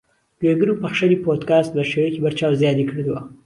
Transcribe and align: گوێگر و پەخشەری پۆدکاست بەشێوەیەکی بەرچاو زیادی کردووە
گوێگر 0.39 0.69
و 0.69 0.79
پەخشەری 0.81 1.21
پۆدکاست 1.23 1.71
بەشێوەیەکی 1.73 2.21
بەرچاو 2.23 2.57
زیادی 2.61 2.87
کردووە 2.89 3.21